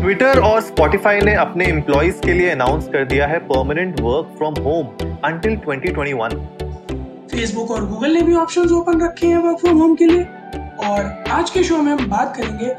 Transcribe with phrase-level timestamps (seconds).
[0.00, 4.54] Twitter और Spotify ने अपने एम्प्लॉयज़ के लिए अनाउंस कर दिया है permanent work from
[4.54, 4.86] home
[5.24, 6.36] until 2021
[7.30, 10.22] Facebook और गूगल ने भी ऑप्शंस ओपन रखे हैं वर्क फ्रॉम होम के लिए।
[10.88, 12.72] और आज के शो में हम बात करेंगे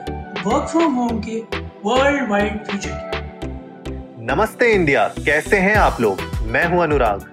[0.49, 1.39] वर्क फ्रॉम होम के
[1.85, 6.17] वर्ल्ड वाइड फ्यूचर की। नमस्ते इंडिया कैसे हैं आप लोग?
[6.43, 7.31] मैं हूँ अनुराग।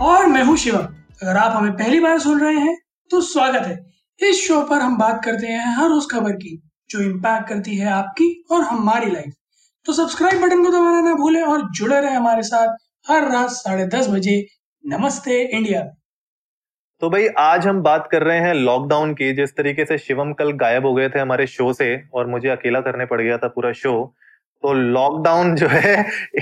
[0.00, 0.86] और मैं हूँ शिवम।
[1.22, 2.78] अगर आप हमें पहली बार सुन रहे हैं
[3.10, 3.84] तो स्वागत है।
[4.20, 7.88] इस शो पर हम बात करते हैं हर उस खबर की। जो इम्पैक्ट करती है
[7.90, 9.32] आपकी और हमारी लाइफ
[9.86, 13.86] तो सब्सक्राइब बटन को दबाना ना भूलें और जुड़े रहे हमारे साथ हर रात साढ़े
[13.86, 14.44] दस बजे.
[14.84, 15.82] नमस्ते इंडिया
[17.02, 20.52] तो भाई, आज हम बात कर रहे हैं लॉकडाउन की, जिस तरीके से शिवम कल
[20.52, 23.72] गायब हो गए थे हमारे शो से और मुझे अकेला करने पड़ गया था पूरा
[23.72, 23.92] शो
[24.62, 25.94] तो लॉकडाउन जो है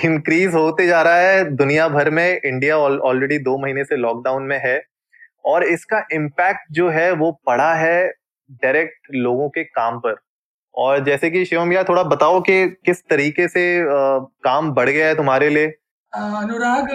[0.05, 2.41] इंक्रीज होते जा रहा है दुनिया भर में.
[2.45, 4.81] इंडिया ऑलरेडी दो महीने से लॉकडाउन में है
[5.45, 8.07] और इसका इम्पैक्ट जो है, वो पड़ा है
[8.51, 10.15] डायरेक्ट लोगों के काम पर.
[10.75, 15.07] और जैसे कि शिवम यार थोड़ा बताओ कि किस तरीके से आ, काम बढ़ गया
[15.07, 15.67] है तुम्हारे लिए?
[16.13, 16.89] अनुराग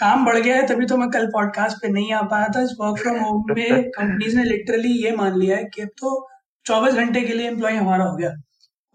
[0.00, 2.76] काम बढ़ गया है तभी तो मैं कल पॉडकास्ट पे नहीं आ पाया था। इस
[2.80, 6.28] वर्क फ्रॉम होम में कंपनीज़ ने लिटरली ये मान लिया है कि अब तो
[6.66, 8.30] चौबीस घंटे के लिए एम्प्लॉय हमारा हो गया।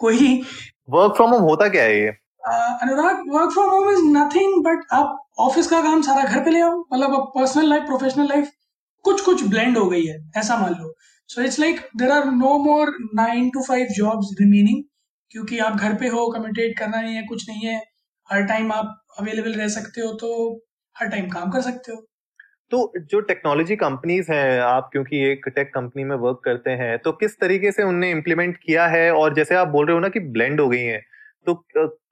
[0.02, 0.42] कोई
[0.90, 2.08] वर्क फ्रॉम होम होता क्या है ये?
[2.48, 6.62] Anurag work from home is nothing but आप ऑफ़िस का काम सारा घर पे ले
[6.62, 8.50] आओ। मतलब अब पर्सनल लाइफ प्रोफेशनल लाइफ
[9.06, 10.91] कुछ कुछ ब्लेंड हो गई है ऐसा मान लो।
[11.32, 14.84] So it's like there are no more nine to five jobs remaining
[15.32, 17.82] क्योंकि आप घर पे हो कम्यूटेट करना नहीं है, कुछ नहीं है,
[18.30, 20.32] हर टाइम आप अवेलेबल रह सकते हो तो
[20.96, 21.98] हर टाइम काम कर सकते हो।
[22.72, 27.12] तो जो टेक्नोलॉजी कंपनीज़ हैं, आप क्योंकि एक टेक कंपनी में वर्क करते हैं तो
[27.14, 29.12] किस तरीके से उनने इम्प्लीमेंट किया है?
[29.14, 31.02] और जैसे आप बोल रहे हो ना कि ब्लेंड हो गई हैं
[31.48, 31.54] तो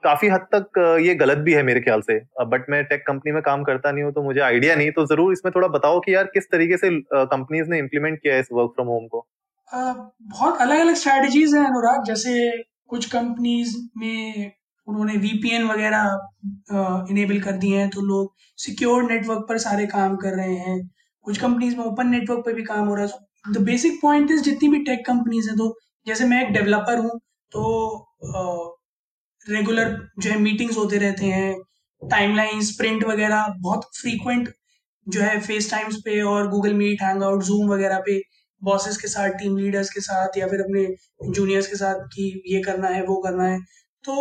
[0.04, 3.42] काफ़ी हद तक ये गलत भी है मेरे ख्याल से। बट मैं टेक कंपनी में
[3.44, 6.30] काम करता नहीं हूँ तो मुझे आइडिया नहीं तो ज़रूर इसमें थोड़ा बताओ कि यार
[6.34, 9.26] किस तरीके से कंपनीज़ ने इम्प्लीमेंट किया है इस वर्क फ्रॉम होम को।
[9.72, 12.52] बहुत अलग अलग स्ट्रेटजीज हैं अनुराग। जैसे
[12.88, 14.52] कुछ कंपनीज़ में
[14.88, 20.36] उन्होंने वीपीएन वगैरह इनेबल कर दिए हैं तो लोग सिक्योर नेटवर्क पर सारे काम कर
[20.36, 20.80] रहे हैं।
[21.26, 24.42] कुछ कंपनीज़ में ओपन नेटवर्क पर भी काम हो रहा है। द बेसिक पॉइंट इज़
[24.44, 25.76] जितनी भी टेक कंपनीज़ हैं तो
[26.08, 27.18] जैसे मैं एक डेवलपर हूँ
[27.52, 28.79] तो
[29.50, 31.54] रेगुलर जो है मीटिंग्स होते रहते हैं
[32.02, 34.50] टाइमलाइन स्प्रिंट वगैरह बहुत फ्रीक्वेंट
[35.08, 38.20] जो है फेस टाइम्स पे और Google Meet hang out Zoom वगैरह पे
[38.62, 40.86] बॉसेस के साथ टीम लीडर्स के साथ या फिर अपने
[41.32, 43.60] जूनियर्स के साथ कि ये करना है, वो करना है।
[44.06, 44.16] तो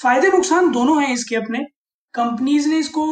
[0.00, 1.58] फ़ायदे नुकसान दोनों हैं इसके अपने।
[2.14, 3.06] कंपनीज़ ने इसको,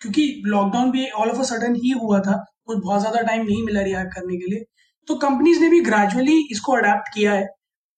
[0.00, 2.36] क्योंकि लॉकडाउन भी ऑल ऑफ़ अ सडन ही हुआ था,
[2.66, 4.64] कुछ बहुत ज़्यादा टाइम नहीं मिला रिएक्ट करने के लिए
[5.08, 7.46] तो कंपनीज़ ने भी ग्रेजुअली इसको अडेप्ट किया है।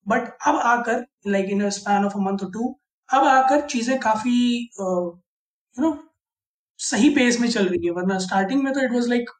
[0.06, 2.74] बट अब आकर like in span of a month to
[3.08, 4.36] अब आकर चीज़ें काफ़ी
[4.80, 5.96] यू नो
[6.80, 9.30] सही पेस में चल रही है। वरना स्टार्टिंग में तो it was like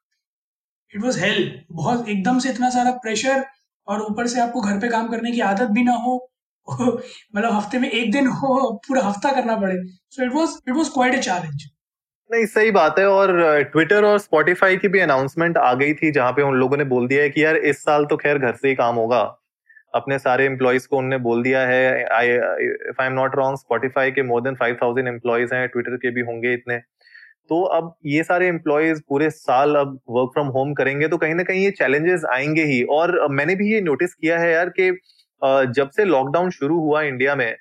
[0.93, 3.45] it was hell बहुत, एकदम से इतना सारा प्रेशर
[3.89, 6.17] और ऊपर से आपको घर पे काम करने की आदत भी ना हो।
[6.71, 9.77] मतलब हफ़्ते में एक दिन हो, पूरा हफ़्ता करना पड़े।
[10.11, 11.65] So it was it was quite a challenge
[12.31, 16.33] नहीं, सही बात है और ट्विटर और स्पॉटिफाई की भी अनाउंसमेंट आ गई थी, जहाँ
[16.33, 18.69] पे उन लोगों ने बोल दिया है कि यार इस साल तो खैर घर से
[18.69, 19.23] ही काम होगा।
[19.95, 24.11] अपने सारे एम्प्लॉयज़ को उन्होंने बोल दिया है। I if I am not wrong Spotify
[24.11, 26.79] के more than five thousand employees हैं ट्विटर के भी होंगे इतने।
[27.51, 31.43] तो अब ये सारे एम्प्लॉयज़ पूरे साल अब वर्क फ्रॉम होम करेंगे तो कहीं ना
[31.43, 34.91] कहीं ये चैलेंजेस आएँगे ही। और मैंने भी ये नोटिस किया है यार कि
[35.73, 37.57] जब से लॉकडाउन शुरू हुआ इंडिया में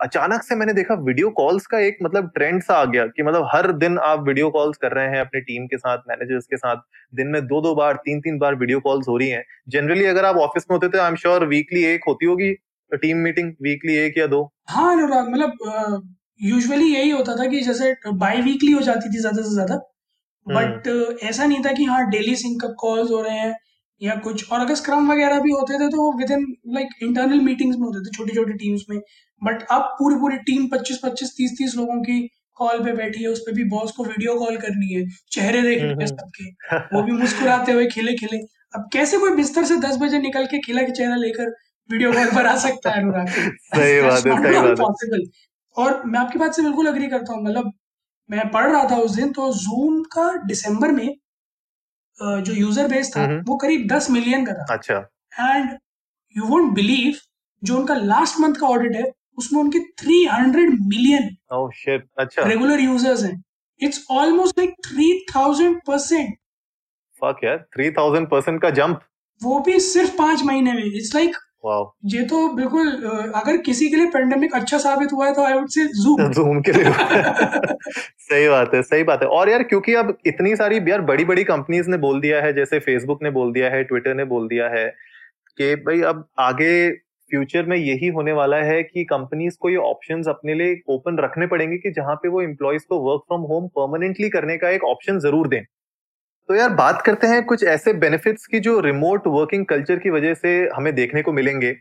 [0.00, 3.48] अचानक से मैंने देखा वीडियो कॉल्स का एक मतलब ट्रेंड सा आ गया कि मतलब
[3.52, 6.76] हर दिन आप वीडियो कॉल्स कर रहे हैं अपनी टीम के साथ मैनेजर्स के साथ।
[7.12, 10.24] दिन में दो दो बार तीन तीन बार वीडियो कॉल्स हो रही हैं। जनरली अगर
[10.24, 12.52] आप ऑफ़िस में होते तो आई एम श्योर वीकली एक होती होगी
[12.92, 16.08] टीम मीटिंग वीकली एक या दो। हाँ अनुराग मतलब
[16.42, 19.76] यूजुअली यही होता था कि जैसे बाई वीकली हो जाती थी ज़्यादा से ज़्यादा।
[20.46, 23.56] But hmm. ऐसा नहीं था कि हाँ डेली सिंकअप कॉल्स हो रहे हैं।
[24.02, 27.76] या कुछ। और अगर स्क्रम वगैरह भी होते थे तो within like internal meetings
[27.76, 28.98] में होते थे छोटी छोटी टीम्स में।
[29.42, 33.28] बट अब पूरी पूरी टीम 25 25 30 30 लोगों की कॉल पे बैठी है
[33.28, 36.50] उस पर भी बॉस को वीडियो कॉल करनी है चेहरे देखने। सबके।
[36.96, 38.38] वो भी मुस्कुराते हुए खिले खिले
[38.74, 41.54] अब कैसे कोई बिस्तर से दस बजे निकल के खिला के चेहरा लेकर
[41.90, 43.26] वीडियो कॉल पर आ सकता है अनुराग?
[43.74, 45.22] सही बात है सही बात पॉसिबल
[45.76, 47.72] और मैं आपकी बात से बिल्कुल अग्री करता हूँ मतलब
[48.30, 51.16] मैं पढ़ रहा था उस दिन तो जूम का दिसंबर में
[52.22, 54.96] जो यूज़र बेस था वो करीब दस मिलियन का था। अच्छा।
[55.40, 55.78] एंड
[56.36, 57.18] यू वोंट बिलीव
[57.62, 59.04] जो उनका लास्ट मंथ का ऑडिट है
[59.38, 61.28] उसमें उनके 300 मिलियन
[62.18, 63.42] अच्छा। रेगुलर यूज़र्स हैं।
[63.80, 66.34] It's almost like 3000 percent
[67.22, 69.00] fuck यार 3000 परसेंट का जंप
[69.40, 71.36] वो भी सिर्फ़ पाँच महीने में। इट्स लाइक
[72.06, 72.86] ये तो बिल्कुल
[73.34, 76.60] अगर किसी के लिए पेंडेमिक अच्छा साबित हुआ है तो I would say Zoom Zoom
[76.60, 76.84] के लिए।
[78.20, 81.44] सही बात है सही बात है। और यार क्योंकि अब इतनी सारी यार बड़ी बड़ी
[81.44, 84.68] कंपनीज़ ने बोल दिया है जैसे फेसबुक ने बोल दिया है ट्विटर ने बोल दिया
[84.68, 84.86] है
[85.58, 86.90] कि भाई अब आगे
[87.30, 91.46] फ्यूचर में यही होने वाला है कि कंपनीज़ को ये ऑप्शंस अपने लिए ओपन रखने
[91.46, 95.18] पड़ेंगे कि जहाँ पे वो एम्प्लॉयज़ को वर्क फ्रॉम होम परमानेंटली करने का एक ऑप्शन
[95.18, 95.62] ज़रूर दें।
[96.50, 100.32] तो यार बात करते हैं कुछ ऐसे बेनिफिट्स की जो रिमोट वर्किंग कल्चर की वजह
[100.34, 101.72] से हमें देखने को मिलेंगे।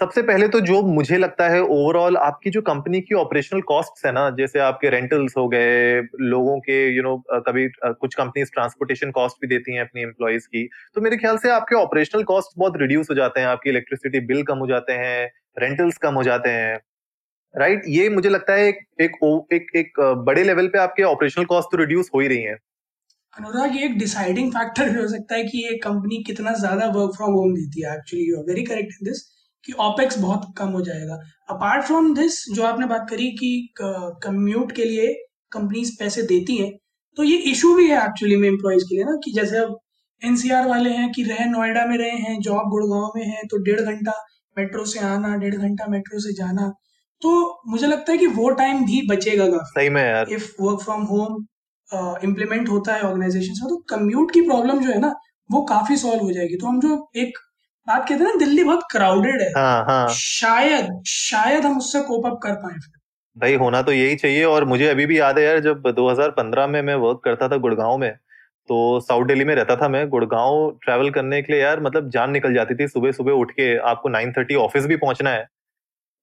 [0.00, 4.12] सबसे पहले तो जो मुझे लगता है ओवरऑल आपकी जो कंपनी की ऑपरेशनल कॉस्ट है
[4.12, 8.50] ना जैसे आपके रेंटल्स हो गए लोगों के यू you नो know, कभी कुछ कंपनीज़
[8.54, 12.58] ट्रांसपोर्टेशन कॉस्ट भी देती हैं अपनी एम्प्लॉयज़ की तो मेरे ख्याल से आपके ऑपरेशनल कॉस्ट
[12.58, 16.22] बहुत रिड्यूस हो जाते हैं आपकी इलेक्ट्रिसिटी बिल कम हो जाते हैं रेंटल्स कम हो
[16.22, 16.74] जाते हैं।
[17.54, 17.94] Right right?
[17.98, 19.16] ये मुझे लगता है एक एक
[19.52, 22.56] एक, एक बड़े लेवल पे आपके ऑपरेशनल कॉस्ट तो रिड्यूस हो ही रही है।
[23.40, 27.14] अनुराग ये एक डिसाइडिंग फैक्टर भी हो सकता है कि ये कंपनी कितना ज़्यादा वर्क
[27.16, 29.22] फ्रॉम होम देती है। Actually you are very correct in this
[29.64, 31.14] कि ऑपेक्स बहुत कम हो जाएगा।
[31.50, 33.52] अपार्ट फ्रॉम दिस जो आपने बात करी कि
[34.24, 35.06] कम्यूट के लिए
[35.52, 36.70] कंपनीज़ पैसे देती हैं
[37.16, 39.78] तो ये इशू भी है एक्चुअली में एम्प्लॉयज़ के लिए ना कि जैसे अब
[40.22, 43.80] एनसीआर वाले हैं कि रहे नोएडा में रहे हैं जॉब गुड़गांव में है तो डेढ़
[43.82, 44.12] घंटा
[44.56, 46.68] मेट्रो से आना डेढ़ घंटा मेट्रो से जाना
[47.22, 47.30] तो
[47.68, 51.44] मुझे लगता है कि वो टाइम भी बचेगा सही में यार। If work from home
[52.24, 55.14] implement uh, होता है ऑर्गेनाइजेशन में तो कम्यूट की प्रॉब्लम जो है ना
[55.50, 57.38] वो काफ़ी सॉल्व हो जाएगी। तो हम जो एक
[57.88, 60.08] बात कहते हैं ना दिल्ली बहुत क्राउडेड है। हाँ, हाँ.
[60.08, 62.98] शायद शायद हम उससे कोप अप कर पाए फिर।
[63.36, 66.82] भाई होना तो यही चाहिए और मुझे अभी भी याद है यार जब 2015 में
[66.82, 68.10] मैं वर्क करता था गुड़गांव में
[68.68, 72.30] तो साउथ दिल्ली में रहता था मैं गुड़गांव ट्रैवल करने के लिए यार मतलब जान
[72.30, 75.48] निकल जाती थी सुबह सुबह उठ के आपको नाइन थर्टी ऑफ़िस भी पहुँचना है।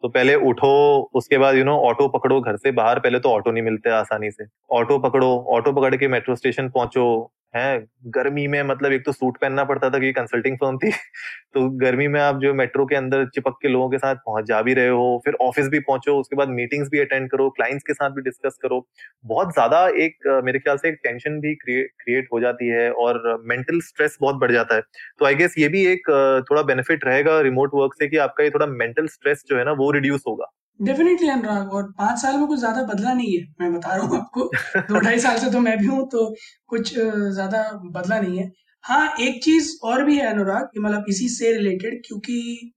[0.04, 3.52] तो पहले उठो, उसके बाद यू नो ऑटो पकड़ो घर से बाहर, पहले तो ऑटो
[3.52, 7.06] नहीं मिलते आसानी से। ऑटो पकड़ो ऑटो पकड़ के मेट्रो स्टेशन पहुंचो
[7.54, 7.78] है,
[8.10, 10.92] गर्मी में मतलब एक तो सूट पहनना पड़ता था क्योंकि कंसल्टिंग फर्म थी
[11.54, 14.62] तो गर्मी में आप जो मेट्रो के अंदर चिपक के लोगों के साथ पहुँच जा
[14.62, 17.94] भी रहे हो, फिर ऑफ़िस भी पहुंचो, उसके बाद मीटिंग्स भी अटेंड करो क्लाइंट्स के
[17.94, 18.86] साथ भी डिस्कस करो,
[19.26, 23.80] बहुत ज़्यादा एक मेरे ख्याल से एक टेंशन भी क्रिएट हो जाती है और मेंटल
[23.84, 24.82] स्ट्रेस बहुत बढ़ जाता है।
[25.20, 26.10] तो आई गेस ये भी एक
[26.50, 29.72] थोड़ा बेनिफिट रहेगा रिमोट वर्क से कि आपका ये थोड़ा मेंटल स्ट्रेस जो है ना
[29.76, 33.74] वो रिड्यूस होगा। डेफिनेटली अनुराग और पाँच साल में कुछ ज़्यादा बदला नहीं है मैं
[33.74, 34.44] बता रहा हूँ आपको।
[34.90, 36.26] दो ढाई साल से तो मैं भी हूँ तो
[36.70, 38.52] कुछ ज़्यादा बदला नहीं है।
[38.84, 42.72] हाँ एक चीज़ और भी है अनुराग मतलब इसी से रिलेटेड क्योंकि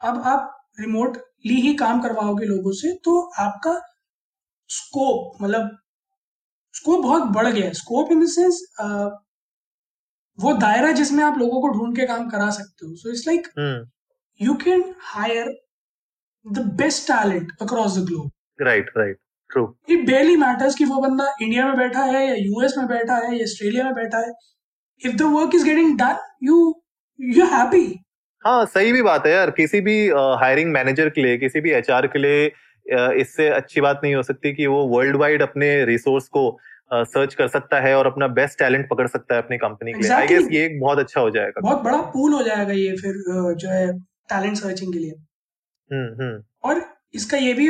[0.00, 3.72] अब आप रिमोटली ही काम करवाओगे लोगों से तो आपका
[4.70, 5.76] स्कोप मतलब
[6.74, 8.62] स्कोप बहुत बढ़ गया है। स्कोप इन द सेंस
[10.38, 13.48] वो दायरा जिसमें आप लोगों को ढूंढ के काम करा सकते हो। So it's like
[14.40, 15.48] you can hire
[16.50, 18.30] the best talent across the globe.
[18.60, 19.16] Right, right.
[19.52, 19.76] True.
[19.86, 23.36] It barely matters कि वो बंदा इंडिया में बैठा है या यूएस में बैठा है
[23.36, 24.32] या ऑस्ट्रेलिया में बैठा है
[25.06, 26.82] if the work is getting done you
[27.20, 28.00] you happy
[28.46, 31.70] हाँ सही भी बात है यार किसी भी हायरिंग uh, मैनेजर के लिए किसी भी
[31.70, 32.48] एचआर के लिए
[32.96, 36.58] uh, इससे अच्छी बात नहीं हो सकती कि वो वर्ल्ड वाइड अपने रिसोर्स को
[36.92, 40.00] सर्च uh, कर सकता है और अपना बेस्ट टैलेंट पकड़ सकता है अपनी कंपनी के
[40.00, 42.96] लिए आई गेस ये एक बहुत अच्छा हो जाएगा बहुत बड़ा पूल हो जाएगा ये
[42.96, 43.22] फिर
[43.54, 43.98] जो है
[44.30, 45.14] टैलेंट सर्चिंग के लिए।
[46.64, 46.82] और
[47.14, 47.66] इसका ये भी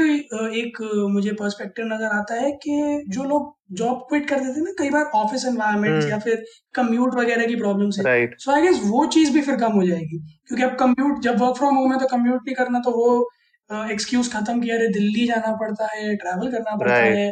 [0.61, 0.79] एक
[1.11, 4.91] मुझे पर्सपेक्टिव नज़र आता है कि जो लोग जॉब क्विट कर देते हैं ना कई
[4.91, 6.45] बार ऑफ़िस एनवायरमेंट या फिर
[6.75, 8.03] कम्यूट वगैरह की प्रॉब्लम से
[8.39, 10.19] सो आई गेस वो चीज़ भी फिर कम हो जाएगी।
[10.49, 13.11] क्योंकि अब कम्यूट जब वर्क फ्रॉम होम है तो कम्यूट नहीं करना तो वो
[13.93, 17.31] एक्सक्यूज खत्म किया अरे दिल्ली जाना पड़ता है ट्रैवल करना पड़ता है।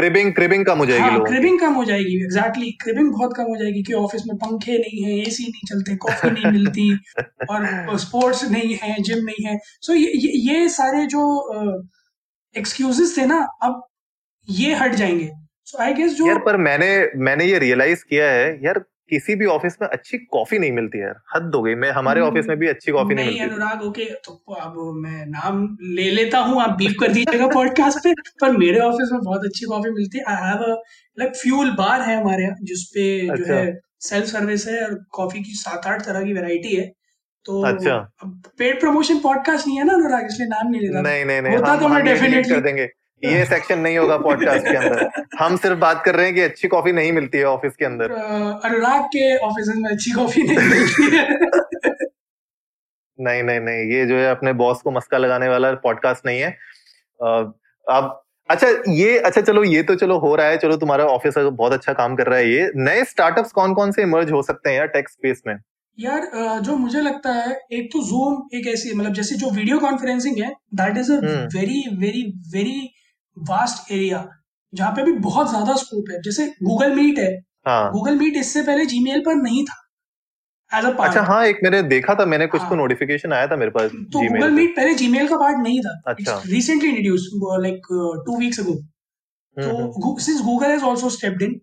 [0.00, 3.44] क्रिबिंग क्रिबिंग कम हो जाएगी हाँ, क्रिबिंग कम हो जाएगी एग्जैक्टली exactly, क्रिबिंग बहुत कम
[3.44, 6.98] हो जाएगी कि ऑफ़िस में पंखे नहीं है एसी नहीं चलते कॉफ़ी नहीं मिलती
[7.50, 11.22] और स्पोर्ट्स नहीं है जिम नहीं है। सो so, ये, ये ये सारे जो
[12.56, 13.82] एक्सक्यूजेस uh, थे ना अब
[14.48, 15.30] ये हट जाएँगे।
[15.64, 19.46] सो आई गेस जो यार पर मैंने मैंने ये रियलाइज़ किया है यार किसी भी
[19.48, 22.66] ऑफ़िस में अच्छी कॉफ़ी नहीं मिलती है हद हो गई। मैं हमारे ऑफ़िस में भी
[22.68, 26.76] अच्छी कॉफ़ी नहीं, नहीं मिलती। अनुराग ओके तो अब मैं नाम ले लेता हूँ आप
[26.78, 30.48] बीप कर दीजिएगा पॉडकास्ट पे। पर मेरे ऑफ़िस में बहुत अच्छी कॉफ़ी मिलती है। I
[30.48, 30.64] have
[31.18, 35.42] like fuel bar है हमारे यहाँ जिसपे अच्छा। जो है सेल्फ सर्विस है और कॉफ़ी
[35.42, 36.86] की सात आठ तरह की वेरायटी है।
[37.46, 37.98] तो अच्छा।
[38.58, 41.76] पेड प्रमोशन पॉडकास्ट नहीं है ना अनुराग इसलिए नाम नहीं लेता नहीं नहीं नहीं होता
[41.76, 42.88] तो मैं डेफिनेटली कर देंगे।
[43.22, 46.68] ये सेक्शन नहीं होगा पॉडकास्ट के अंदर। हम सिर्फ़ बात कर रहे हैं कि अच्छी
[46.68, 48.12] कॉफ़ी नहीं मिलती है ऑफ़िस के अंदर।
[48.64, 51.24] अनुराग के ऑफ़िस में अच्छी कॉफ़ी नहीं मिलती है।
[53.18, 56.50] नहीं नहीं नहीं ये जो है अपने बॉस को मस्का लगाने वाला पॉडकास्ट नहीं है।
[57.86, 61.72] अब अच्छा ये अच्छा चलो ये तो चलो हो रहा है। चलो तुम्हारा ऑफ़िस बहुत
[61.72, 64.76] अच्छा काम कर रहा है ये। नए स्टार्टअप्स कौन कौन से इमर्ज हो सकते हैं
[64.76, 65.54] यार टेक स्पेस में?
[65.98, 70.38] यार जो मुझे लगता है एक तो जूम एक ऐसी मतलब जैसे जो वीडियो कॉन्फ्रेंसिंग
[70.38, 71.16] है that is a
[71.54, 72.22] very very
[72.52, 72.80] very
[73.40, 74.26] vast area
[74.72, 77.30] जहाँ पे भी बहुत ज़्यादा स्कोप है। जैसे गूगल मीट है।
[77.66, 78.18] गूगल हाँ.
[78.18, 79.76] मीट इससे पहले जीमेल पर नहीं था।
[80.70, 83.56] एज अ अच्छा हाँ एक मैंने देखा था मैंने कुछ हाँ, तो नोटिफिकेशन आया था
[83.56, 87.28] मेरे पास तो गूगल मीट पहले जीमेल का पार्ट नहीं था। अच्छा। Recently introduce
[87.62, 87.86] like
[88.26, 88.74] two weeks ago
[89.56, 91.60] तो since Google has also stepped in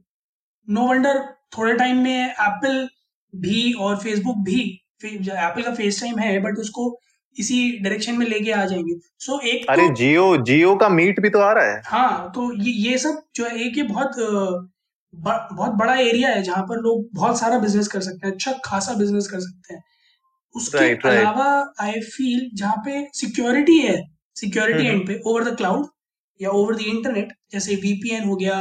[0.67, 1.21] no wonder
[1.57, 2.87] थोड़े टाइम में एप्पल
[3.33, 4.59] भी और फेसबुक भी
[5.05, 6.89] एप्पल का फेस टाइम है बट उसको
[7.37, 11.19] इसी डायरेक्शन में लेके आ जाएँगे। सो so, एक अरे तो, जियो जियो का मीट
[11.19, 14.15] भी तो आ रहा है। हाँ तो ये ये सब जो है एक ये बहुत
[14.17, 18.51] ब, बहुत बड़ा एरिया है जहाँ पर लोग बहुत सारा बिज़नेस कर सकते हैं अच्छा
[18.65, 19.83] खासा बिज़नेस कर सकते हैं।
[20.55, 24.01] उसके right, अलावा आई फील जहाँ पे सिक्योरिटी है
[24.35, 25.85] सिक्योरिटी एंड पे ओवर द क्लाउड
[26.39, 28.57] या ओवर द इंटरनेट जैसे वीपीएन हो गया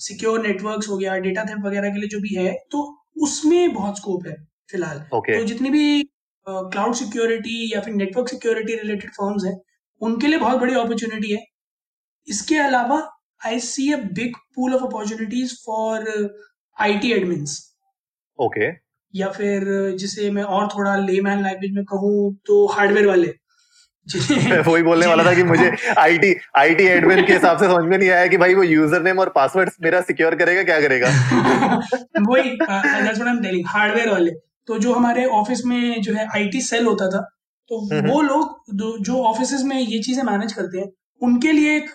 [0.00, 0.46] सिक्योर हाँ.
[0.46, 2.82] नेटवर्क्स हो गया डेटा थेप वगैरह के लिए जो भी है तो
[3.22, 4.34] उसमें बहुत स्कोप है
[4.70, 5.38] फ़िलहाल। Okay.
[5.38, 6.02] तो जितनी भी
[6.46, 9.60] क्लाउड सिक्योरिटी या फिर नेटवर्क सिक्योरिटी रिलेटेड फॉर्म्स हैं
[10.00, 11.44] उनके लिए बहुत बड़ी अपॉर्चुनिटी है।
[12.28, 12.98] इसके अलावा
[13.46, 16.08] I see a big pool of opportunities for
[16.76, 17.60] IT admins
[18.38, 18.68] okay
[19.14, 19.64] या फिर
[19.98, 23.32] जिसे मैं और थोड़ा लेमैन लैंग्वेज में कहूँ तो हार्डवेयर वाले।
[24.68, 28.10] वही बोलने वाला था कि मुझे आईटी आईटी एडमिन के हिसाब से समझ में नहीं
[28.10, 31.08] आया कि भाई वो यूज़र नेम और पासवर्ड मेरा सिक्योर करेगा क्या करेगा?
[32.28, 34.30] वही आई हार्डवेयर वाले।
[34.68, 37.20] तो जो हमारे ऑफ़िस में जो है आईटी सेल होता था
[37.70, 37.78] तो
[38.08, 40.88] वो लोग जो ऑफ़िस में ये चीज़ें मैनेज करते हैं
[41.20, 41.90] उनके लिए एक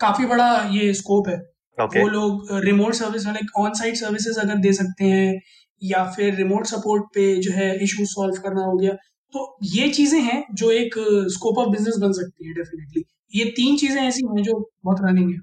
[0.00, 1.36] काफ़ी बड़ा ये स्कोप है।
[1.78, 2.00] Okay.
[2.00, 5.40] वो लोग रिमोट सर्विस वाले ऑन साइट सर्विसेज़ अगर दे सकते हैं
[5.82, 8.92] या फिर रिमोट सपोर्ट पे जो है इशू सॉल्व करना हो गया
[9.34, 10.94] तो ये चीज़ें हैं जो एक
[11.32, 15.30] स्कोप ऑफ़ बिज़नेस बन सकती है डेफिनेटली ये तीन चीज़ें ऐसी हैं जो बहुत रनिंग
[15.30, 15.38] है।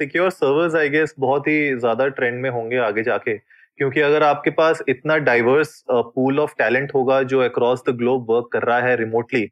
[0.00, 3.34] सिक्योर सर्वर्स आई गेस बहुत ही ज़्यादा ट्रेंड में होंगे आगे जाके।
[3.80, 8.48] क्योंकि अगर आपके पास इतना डाइवर्स पूल ऑफ़ टैलेंट होगा जो अक्रॉस द ग्लोब वर्क
[8.52, 9.46] कर रहा है रिमोटली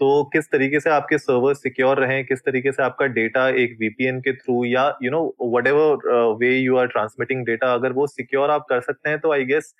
[0.00, 4.20] तो किस तरीके से आपके सर्वर सिक्योर रहे किस तरीके से आपका डेटा एक वीपीएन
[4.20, 5.36] के थ्रू या you know
[5.66, 9.44] whatever way you are transmitting data अगर वो सिक्योर आप कर सकते हैं तो आई
[9.44, 9.74] गेस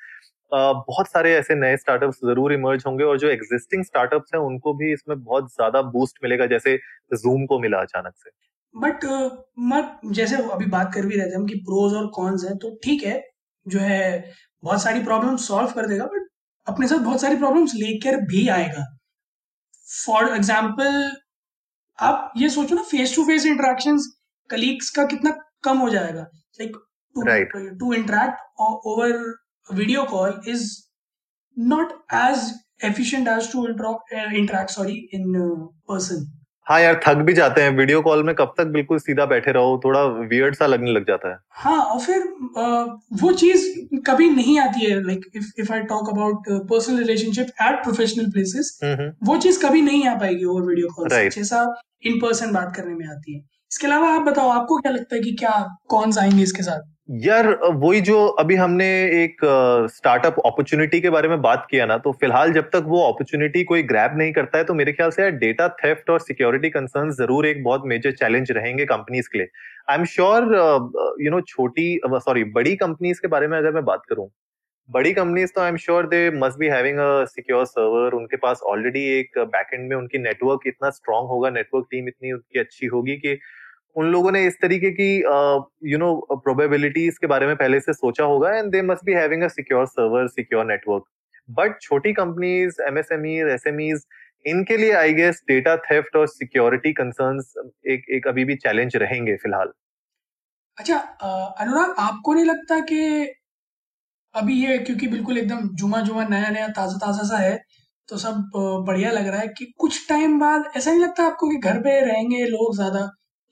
[0.52, 4.92] बहुत सारे ऐसे नए स्टार्टअप्स ज़रूर इमर्ज होंगे और जो एग्जिस्टिंग स्टार्टअप्स हैं उनको भी
[4.92, 6.76] इसमें बहुत ज़्यादा बूस्ट मिलेगा जैसे
[7.14, 8.30] जूम को मिला अचानक से।
[8.75, 12.44] बट uh, मत जैसे अभी बात कर भी रहे थे हम कि प्रोज और कॉन्स
[12.44, 13.29] हैं तो ठीक है
[13.67, 16.29] जो है बहुत सारी प्रॉब्लम सॉल्व कर देगा बट
[16.67, 18.85] अपने साथ बहुत सारी प्रॉब्लम्स लेकर भी आएगा।
[19.87, 21.11] फॉर एग्ज़ाम्पल
[21.99, 23.99] आप ये सोचो ना face to face interaction
[24.50, 25.31] colleagues का कितना
[25.64, 26.26] कम हो जाएगा।
[26.61, 26.76] Like
[27.81, 29.17] to interact over
[29.69, 30.67] video call is
[31.57, 32.52] not as
[32.85, 35.33] efficient as to interact sorry in
[35.88, 36.25] person
[36.71, 39.81] हाँ यार थक भी जाते हैं। वीडियो कॉल में कब तक बिल्कुल सीधा बैठे रहो
[39.85, 42.23] थोड़ा वियर्ड सा लगने लग जाता है। हाँ और फिर
[43.23, 43.65] वो चीज़
[44.07, 48.79] कभी नहीं आती है। Like if if I talk about personal relationship at professional places
[49.25, 51.35] वो चीज़ कभी नहीं आ पाएगी ओवर वीडियो कॉल right.
[51.35, 51.67] जैसा
[52.07, 53.41] इन पर्सन बात करने में आती है।
[53.73, 55.59] इसके अलावा आप बताओ आपको क्या लगता है कि क्या
[55.89, 56.81] कौन आएँगे इसके साथ?
[57.11, 58.87] यार वही जो अभी हमने
[59.23, 59.40] एक
[59.93, 63.83] स्टार्टअप अपॉर्चुनिटी के बारे में बात किया ना तो फ़िलहाल जब तक वो अपॉर्चुनिटी कोई
[63.83, 67.47] ग्रैब नहीं करता है तो मेरे ख्याल से यार डेटा थेफ्ट और सिक्योरिटी कंसर्न ज़रूर
[67.47, 69.49] एक बहुत मेजर चैलेंज रहेंगे कंपनीज़ के लिए।
[69.90, 70.45] I am sure
[71.23, 74.29] you know छोटी सॉरी बड़ी कंपनीज़ के बारे में अगर मैं बात करूँ,
[74.88, 78.61] बड़ी कंपनीज़ तो I am sure they must be having a secure server उनके पास
[78.67, 83.17] ऑलरेडी एक बैकएंड में उनकी नेटवर्क इतना स्ट्रांग होगा नेटवर्क टीम इतनी उनकी अच्छी होगी
[83.17, 83.38] कि
[83.97, 85.09] उन लोगों ने इस तरीके की
[85.90, 89.42] यू नो प्रोबेबिलिटीज के बारे में पहले से सोचा होगा and they must be having
[89.42, 91.04] a secure server secure network
[91.49, 94.06] but छोटी कंपनीज़ एमएसएमई एसएमईज
[94.44, 97.52] इनके लिए आई गेस डेटा थेफ्ट और सिक्योरिटी कंसर्न्स
[97.88, 99.73] एक एक अभी भी चैलेंज रहेंगे फ़िलहाल।
[100.78, 100.97] अच्छा
[101.61, 103.00] अनुराग, आपको नहीं लगता कि
[104.35, 107.59] अभी ये, क्योंकि बिल्कुल एकदम जुमा जुमा नया नया ताज़ा ताज़ा सा है
[108.09, 108.50] तो सब
[108.87, 112.00] बढ़िया लग रहा है कि कुछ टाइम बाद ऐसा नहीं लगता आपको कि घर पे
[112.06, 113.00] रहेंगे लोग ज़्यादा?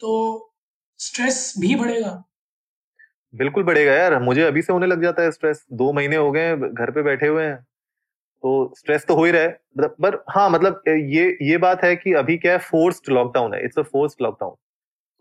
[0.00, 0.52] तो
[1.00, 2.22] स्ट्रेस भी बढ़ेगा।
[3.34, 6.56] बिल्कुल बढ़ेगा यार मुझे अभी से होने लग जाता है स्ट्रेस दो महीने हो गए
[6.56, 7.56] घर पे बैठे हुए हैं
[8.44, 11.94] तो स्ट्रेस तो हो ही रहा है। मतलब, पर हाँ मतलब ये ये बात है
[11.96, 14.54] कि अभी क्या है फोर्स्ड लॉकडाउन है इट्स अ फोर्स्ड लॉकडाउन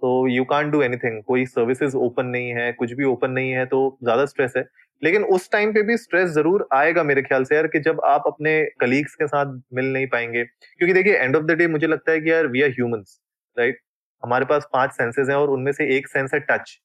[0.02, 3.66] तो यू कांट डू एनीथिंग कोई सर्विसेज़ ओपन नहीं है कुछ भी ओपन नहीं है
[3.68, 4.64] तो ज़्यादा स्ट्रेस है।
[5.02, 8.24] लेकिन उस टाइम पे भी स्ट्रेस ज़रूर आएगा मेरे ख्याल से यार कि जब आप
[8.28, 12.12] अपने कलीग्स के साथ मिल नहीं पाएँगे। क्योंकि देखिए एंड ऑफ़ द डे मुझे लगता
[12.12, 13.20] है कि यार वी आर ह्यूमंस
[13.58, 13.80] राइट
[14.24, 16.78] हमारे पास पाँच सेंसेस हैं और उनमें से एक सेंस है टच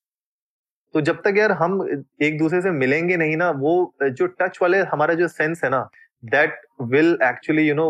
[0.95, 1.81] तो जब तक यार हम
[2.23, 3.73] एक दूसरे से मिलेंगे नहीं ना वो
[4.03, 5.89] जो टच वाले हमारा जो सेंस है ना
[6.25, 7.87] that will actually you know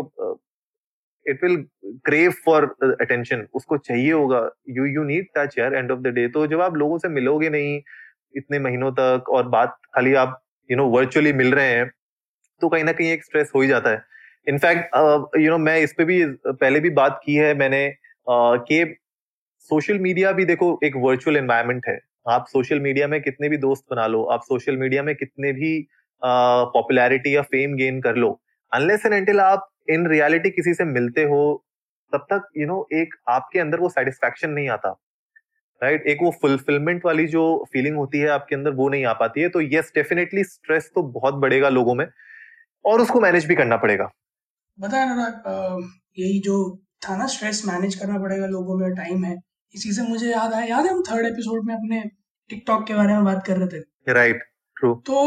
[1.25, 1.57] it will
[2.05, 2.65] crave for
[3.01, 4.39] attention उसको चाहिए होगा.
[4.69, 7.49] यू यू नीड टच यार एंड ऑफ़ द डे तो जब आप लोगों से मिलोगे
[7.49, 7.81] नहीं
[8.35, 11.91] इतने महीनों तक और बात खाली आप यू नो वर्चुअली मिल रहे हैं
[12.61, 14.03] तो कहीं ना कहीं एक स्ट्रेस हो ही जाता है.
[14.47, 18.83] इनफैक्ट यू नो मैं इस पे भी पहले भी बात की है मैंने uh, कि
[19.69, 23.83] सोशल मीडिया भी देखो एक वर्चुअल एनवायरमेंट है। आप सोशल मीडिया में कितने भी दोस्त
[23.91, 25.71] बना लो आप सोशल मीडिया में कितने भी
[26.21, 28.39] पॉपुलैरिटी या फेम गेन कर लो
[28.71, 31.43] अनलेस एंड एंटिल आप इन रियलिटी किसी से मिलते हो
[32.13, 34.89] तब तक यू you नो know, एक आपके अंदर वो सेटिस्फैक्शन नहीं आता।
[35.81, 36.11] Right right?
[36.11, 37.43] एक वो फुलफिलमेंट वाली जो
[37.73, 41.03] फीलिंग होती है आपके अंदर वो नहीं आ पाती है। तो यस डेफिनेटली स्ट्रेस तो
[41.13, 42.05] बहुत बढ़ेगा लोगों में
[42.85, 44.09] और उसको मैनेज भी करना पड़ेगा।
[44.77, 45.25] बताया ना
[46.19, 46.57] यही जो
[47.05, 49.35] था ना स्ट्रेस मैनेज करना पड़ेगा लोगों में टाइम है।
[49.75, 52.01] इसी से मुझे याद आया। याद है हम थर्ड एपिसोड में अपने
[52.49, 54.13] टिकटॉक के बारे में बात कर रहे थे?
[54.13, 54.43] राइट
[54.77, 55.19] ट्रू तो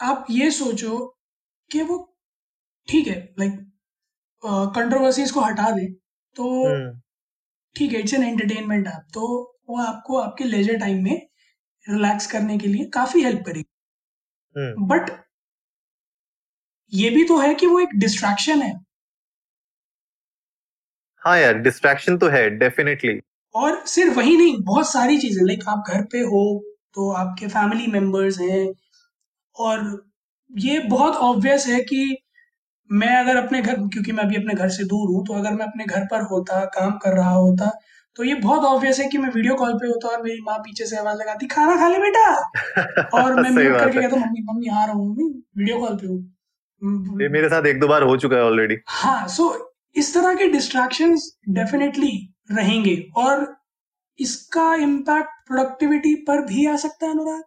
[0.00, 0.98] आप ये सोचो
[1.70, 1.98] कि वो
[2.88, 3.58] ठीक है लाइक
[4.76, 5.86] कंट्रोवर्सीज को हटा दे
[6.36, 7.00] तो हम्म।
[7.76, 9.26] ठीक है इट्स एन एंटरटेनमेंट ऐप तो
[9.68, 11.28] वो आपको आपके लेजर टाइम में
[11.86, 13.70] रिलैक्स करने के लिए काफ़ी हेल्प करेगी।
[14.56, 15.10] हम्म। बट
[16.92, 18.72] ये भी तो है कि वो एक डिस्ट्रैक्शन है।
[21.22, 23.20] हाँ यार डिस्ट्रैक्शन तो है डेफिनेटली
[23.54, 26.42] और सिर्फ़ वही नहीं बहुत सारी चीज़ें लाइक आप घर पे हो
[26.94, 28.66] तो आपके फैमिली मेंबर्स हैं
[29.56, 29.84] और
[30.50, 32.16] ये बहुत ऑब्वियस है कि
[32.90, 35.66] मैं अगर अपने घर क्योंकि मैं अभी अपने घर से दूर हूँ तो अगर मैं
[35.66, 37.70] अपने घर पर होता काम कर रहा होता
[38.16, 40.86] तो ये बहुत ऑब्वियस है कि मैं वीडियो कॉल पे होता और मेरी माँ पीछे
[40.86, 42.24] से आवाज़ लगाती खाना खा ले बेटा!
[43.14, 45.14] और मैं म्यूट करके कहता मम्मी मम्मी आ रहा हूँ
[45.58, 49.48] वीडियो कॉल पे हूँ। मेरे साथ एक दो बार हो चुका है ऑलरेडी हाँ सो
[49.96, 51.14] इस तरह के डिस्ट्रैक्शन
[51.48, 52.12] डेफिनेटली
[52.52, 53.46] रहेंगे और
[54.18, 57.42] इसका इम्पैक्ट प्रोडक्टिविटी पर भी आ सकता है अनुराग।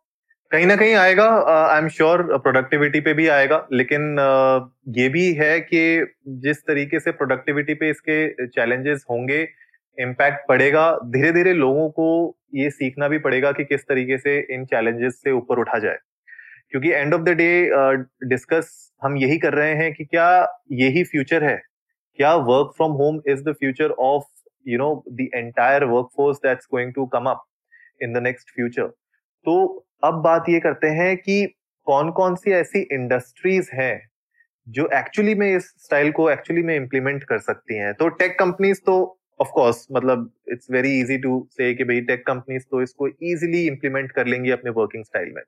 [0.52, 5.32] कहीं ना कहीं आएगा आई एम श्योर प्रोडक्टिविटी पे भी आएगा लेकिन uh, ये भी
[5.34, 9.42] है कि जिस तरीके से प्रोडक्टिविटी पे इसके चैलेंजेस होंगे
[9.98, 12.08] इम्पैक्ट पड़ेगा धीरे धीरे लोगों को
[12.56, 15.98] ये सीखना भी पड़ेगा कि किस तरीके से इन चैलेंजेस से ऊपर उठा जाए।
[16.72, 17.50] क्योंकि end of the day
[18.30, 20.28] discuss हम यही कर रहे हैं कि क्या
[20.72, 21.62] यही फ्यूचर है।
[22.20, 24.26] क्या work from home is the future of
[24.66, 27.44] you know the entire work force that's going to come up
[28.04, 28.88] in the next future
[29.46, 29.56] तो
[30.04, 31.46] अब बात ये करते हैं कि
[31.88, 33.96] कौन कौन सी ऐसी इंडस्ट्रीज़ हैं
[34.68, 37.94] जो एक्चुअली में इस स्टाइल को एक्चुअली में इम्प्लीमेंट कर सकती हैं?
[37.94, 38.96] तो टेक कंपनीज़ तो
[39.40, 43.66] ऑफ़ कोर्स मतलब it's very easy to say कि भाई टेक कंपनीज़ तो इसको इजीली
[43.68, 45.42] इम्प्लीमेंट कर लेंगी अपने वर्किंग स्टाइल में।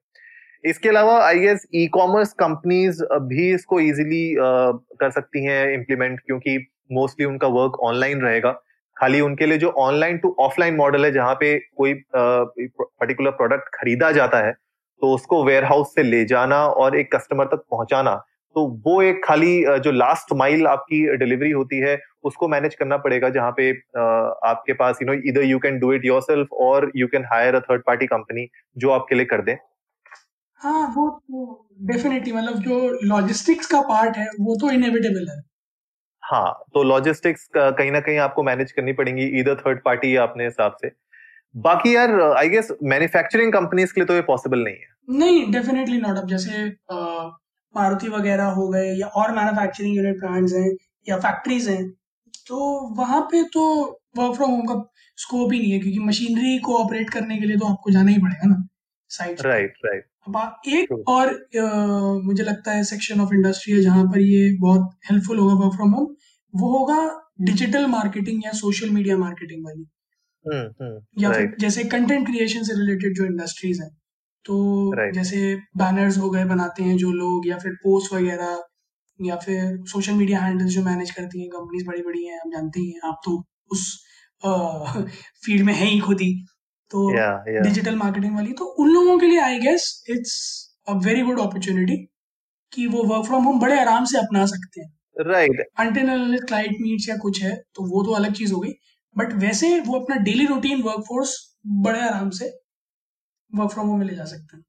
[0.64, 6.58] इसके अलावा I guess e commerce companies भी इसको इजीली कर सकती हैं इम्प्लीमेंट क्योंकि
[6.92, 8.52] मोस्टली उनका वर्क ऑनलाइन रहेगा।
[8.98, 14.12] खाली उनके लिए जो ऑनलाइन टू ऑफलाइन मॉडल है, जहाँ पे कोई पर्टिकुलर प्रोडक्ट खरीदा
[14.12, 14.52] जाता है
[15.02, 18.15] तो उसको वेयर हाउस से ले जाना और एक कस्टमर तक पहुंचाना
[18.56, 23.30] तो वो एक खाली जो लास्ट माइल आपकी डिलीवरी होती है, उसको मैनेज करना पड़ेगा
[23.30, 23.70] जहाँ पे
[24.50, 27.60] आपके पास यू नो इधर you can do it yourself और you can hire a
[27.62, 29.58] third party company जो आपके लिए कर दे।
[30.62, 35.41] हाँ वो तो डेफिनेटली मतलब जो लॉजिस्टिक्स का पार्ट है वो तो इनएविटेबल है।
[36.24, 40.46] हाँ तो लॉजिस्टिक्स कहीं ना कहीं आपको मैनेज करनी पड़ेंगी इधर थर्ड पार्टी या अपने
[40.46, 40.91] हिसाब से।
[41.56, 45.98] बाकी यार आई गेस मैन्युफैक्चरिंग कंपनीज़ के लिए तो ये पॉसिबल नहीं है। नहीं डेफिनेटली
[46.02, 46.65] नॉट अब जैसे
[47.76, 50.70] मारुति वगैरह हो गए या और मैन्युफैक्चरिंग यूनिट प्लांट्स हैं
[51.08, 51.84] या फैक्ट्रीज हैं
[52.48, 52.58] तो
[52.98, 53.63] वहाँ पे तो
[54.17, 54.76] वर्क फ्रॉम होम का
[55.17, 58.17] स्कोप ही नहीं है क्योंकि मशीनरी को ऑपरेट करने के लिए तो आपको जाना ही
[58.17, 58.67] पड़ेगा ना।
[59.10, 64.06] साइट राइट राइट अब एक और आ, मुझे लगता है सेक्शन ऑफ़ इंडस्ट्री है जहाँ
[64.06, 66.08] पर ये बहुत हेल्पफुल होगा वर्क फ्रॉम होम
[66.54, 66.98] वो होगा
[67.41, 69.86] डिजिटल मार्केटिंग या सोशल मीडिया मार्केटिंग वाली।
[70.46, 73.89] हम्म हम्म या फिर राइट जैसे कंटेंट क्रिएशन से रिलेटेड जो इंडस्ट्रीज़ हैं
[74.46, 74.58] तो
[74.93, 78.63] राइट जैसे बैनर्स हो गए बनाते हैं जो लोग या फिर पोस्ट वगैरह
[79.20, 82.80] या फिर सोशल मीडिया हैंडल्स जो मैनेज करती हैं कंपनीज़ बड़ी बड़ी हैं आप जानते
[82.80, 83.86] ही हैं आप तो उस
[85.46, 86.34] फ़ील्ड में है ही खुद ही।
[86.91, 87.10] तो
[87.63, 90.36] डिजिटल मार्केटिंग वाली तो उन लोगों के लिए I guess it's
[90.89, 91.97] a very good opportunity
[92.73, 94.89] कि वो वर्क फ्रॉम होम बड़े आराम से अपना सकते हैं।
[95.28, 95.65] राइट
[96.47, 98.71] क्लाइंट मीट्स या कुछ है तो वो तो अलग चीज़ हो गई।
[99.15, 101.36] बट वैसे वो अपना डेली रूटीन वर्कफोर्स
[101.84, 102.50] बड़े आराम से
[103.52, 104.63] वर्क फ्रॉम होम में ले जा सकते हैं।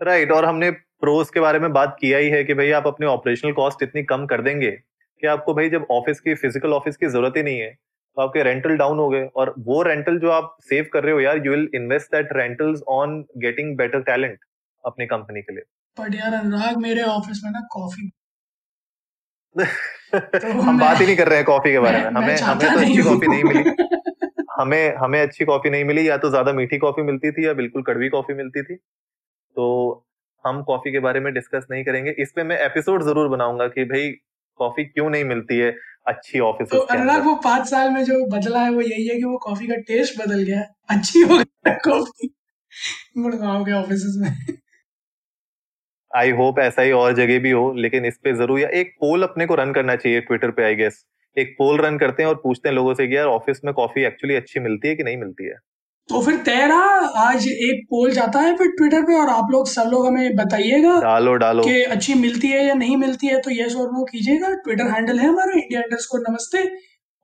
[0.00, 2.86] राइट right, और हमने प्रोस के बारे में बात किया ही है कि भाई आप
[2.86, 6.96] अपने ऑपरेशनल कॉस्ट इतनी कम कर देंगे कि आपको भाई जब ऑफ़िस की फ़िज़िकल ऑफ़िस
[6.96, 7.76] की ज़रूरत ही नहीं है
[8.16, 11.20] तो आपके रेंटल डाउन हो गए और वो रेंटल जो आप सेव कर रहे हो
[11.20, 14.38] यार you will invest that rentals on getting better talent
[14.84, 15.64] अपनी कंपनी के लिए।
[15.96, 18.10] बट यार अनुराग मेरे ऑफ़िस में ना कॉफ़ी
[20.14, 22.80] तो हम बात ही नहीं कर रहे हैं कॉफ़ी के बारे में। हमें हमें तो
[22.80, 23.74] अच्छी कॉफ़ी नहीं मिली।
[24.60, 27.82] हमें हमें अच्छी कॉफ़ी नहीं मिली या तो ज़्यादा मीठी कॉफ़ी मिलती थी या बिल्कुल
[27.82, 28.74] कड़वी कॉफ़ी मिलती थी।
[29.56, 29.66] तो
[30.44, 33.84] हम कॉफ़ी के बारे में डिस्कस नहीं करेंगे। इस पे मैं एपिसोड ज़रूर बनाऊँगा कि
[33.84, 34.10] भाई
[34.60, 35.70] कॉफ़ी क्यों नहीं मिलती है?
[36.06, 39.24] अच्छी ऑफ़िस तो अनुराग वो पाँच साल में जो बदला है वो यही है कि
[39.24, 42.28] वो कॉफ़ी का टेस्ट बदल गया। है अच्छी हो गई कॉफ़ी
[43.18, 44.30] गुड़गांव के ऑफ़िस में।
[46.10, 49.22] आई होप ऐसा ही और जगह भी हो लेकिन इस पे ज़रूर या एक पोल
[49.22, 51.04] अपने को रन करना चाहिए ट्विटर पे आई गेस
[51.36, 54.04] एक पोल रन करते हैं और पूछते हैं लोगों से कि यार ऑफ़िस में कॉफ़ी
[54.04, 55.56] एक्चुअली अच्छी मिलती है कि नहीं मिलती है?
[56.08, 56.76] तो फिर तेरा
[57.20, 61.00] आज एक पोल जाता है फिर ट्विटर पे और आप लोग सब लोग हमें बताइएगा
[61.00, 64.52] डालो डालो। कि अच्छी मिलती है या नहीं मिलती है तो यस और नो कीजिएगा।
[64.56, 66.64] ट्विटर हैंडल है हमारा इंडिया अंडरस्कोर नमस्ते।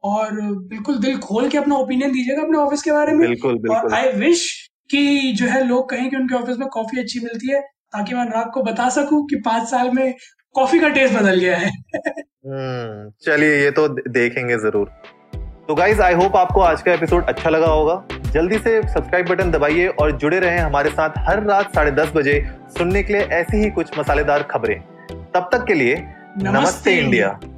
[0.02, 0.32] और
[0.68, 3.92] बिल्कुल दिल खोल के अपना ओपिनियन दीजिएगा अपने ऑफ़िस के बारे में। बिल्कुल बिल्कुल.
[3.92, 4.44] और आई विश
[4.90, 8.22] कि जो है लोग कहें कि उनके ऑफ़िस में कॉफ़ी अच्छी मिलती है ताकि मैं
[8.22, 10.14] अनुराग को बता सकूँ कि पाँच साल में
[10.54, 14.90] कॉफ़ी का टेस्ट बदल गया है। हम्म चलिए ये तो देखेंगे ज़रूर।
[15.72, 17.94] तो गाइज़ आई होप आपको आज का एपिसोड अच्छा लगा होगा।
[18.32, 22.34] जल्दी से सब्सक्राइब बटन दबाइए और जुड़े रहें हमारे साथ हर रात साढ़े दस बजे
[22.78, 24.78] सुनने के लिए ऐसी ही कुछ मसालेदार खबरें।
[25.34, 27.51] तब तक के लिए नमस्ते, नमस्ते इंडिया, इंडिया।